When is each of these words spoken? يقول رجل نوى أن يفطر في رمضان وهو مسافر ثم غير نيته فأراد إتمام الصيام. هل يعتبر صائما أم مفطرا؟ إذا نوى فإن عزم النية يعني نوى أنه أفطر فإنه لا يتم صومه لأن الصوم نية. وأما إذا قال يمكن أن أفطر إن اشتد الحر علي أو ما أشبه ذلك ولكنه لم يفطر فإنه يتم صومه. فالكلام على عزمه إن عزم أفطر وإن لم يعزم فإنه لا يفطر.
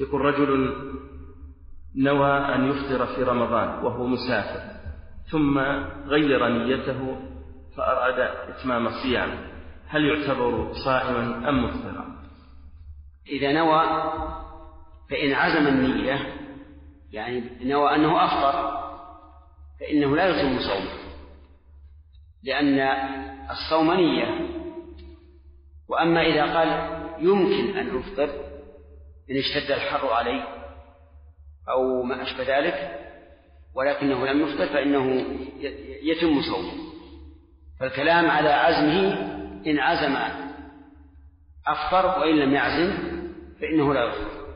يقول 0.00 0.20
رجل 0.20 0.74
نوى 1.96 2.54
أن 2.54 2.70
يفطر 2.70 3.06
في 3.06 3.22
رمضان 3.22 3.84
وهو 3.84 4.06
مسافر 4.06 4.80
ثم 5.30 5.58
غير 6.06 6.48
نيته 6.48 7.16
فأراد 7.76 8.20
إتمام 8.48 8.86
الصيام. 8.86 9.50
هل 9.88 10.04
يعتبر 10.04 10.72
صائما 10.84 11.48
أم 11.48 11.64
مفطرا؟ 11.64 12.20
إذا 13.28 13.52
نوى 13.52 13.82
فإن 15.10 15.32
عزم 15.32 15.66
النية 15.66 16.36
يعني 17.12 17.42
نوى 17.64 17.94
أنه 17.94 18.24
أفطر 18.24 18.80
فإنه 19.80 20.16
لا 20.16 20.26
يتم 20.28 20.58
صومه 20.60 21.00
لأن 22.44 22.78
الصوم 23.50 23.92
نية. 23.92 24.48
وأما 25.88 26.22
إذا 26.22 26.58
قال 26.58 26.68
يمكن 27.18 27.78
أن 27.78 27.98
أفطر 27.98 28.30
إن 29.30 29.36
اشتد 29.36 29.70
الحر 29.70 30.06
علي 30.06 30.42
أو 31.68 32.02
ما 32.02 32.22
أشبه 32.22 32.58
ذلك 32.58 33.00
ولكنه 33.74 34.26
لم 34.26 34.40
يفطر 34.40 34.66
فإنه 34.66 35.26
يتم 36.02 36.42
صومه. 36.42 36.72
فالكلام 37.80 38.30
على 38.30 38.48
عزمه 38.48 39.12
إن 39.66 39.78
عزم 39.78 40.16
أفطر 41.66 42.20
وإن 42.20 42.36
لم 42.36 42.54
يعزم 42.54 42.92
فإنه 43.60 43.94
لا 43.94 44.04
يفطر. 44.04 44.49